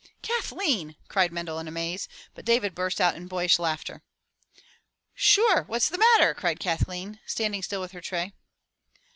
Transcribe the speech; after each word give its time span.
"Kathleen!" 0.23 0.95
cried 1.09 1.31
Mendel 1.31 1.59
in 1.59 1.67
amaze, 1.67 2.07
but 2.33 2.43
David 2.43 2.73
burst 2.73 2.99
out 2.99 3.13
into 3.15 3.27
boyish 3.29 3.59
laughter. 3.59 4.01
"Sure, 5.13 5.61
what's 5.65 5.89
the 5.89 5.99
matter?" 5.99 6.33
cried 6.33 6.59
Kathleen 6.59 7.19
standing 7.27 7.61
still 7.61 7.81
with 7.81 7.91
her 7.91 8.01
tray. 8.01 8.33